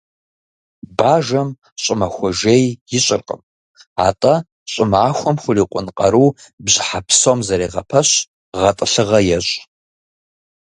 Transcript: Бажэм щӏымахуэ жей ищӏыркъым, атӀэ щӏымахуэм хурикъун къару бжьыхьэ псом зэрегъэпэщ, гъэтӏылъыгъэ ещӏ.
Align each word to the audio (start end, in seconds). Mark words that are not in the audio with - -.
Бажэм 0.97 1.49
щӏымахуэ 1.83 2.29
жей 2.39 2.63
ищӏыркъым, 2.97 3.41
атӀэ 4.07 4.33
щӏымахуэм 4.71 5.37
хурикъун 5.43 5.87
къару 5.97 6.27
бжьыхьэ 6.63 6.99
псом 7.07 7.39
зэрегъэпэщ, 7.47 8.09
гъэтӏылъыгъэ 8.59 9.19
ещӏ. 9.37 9.53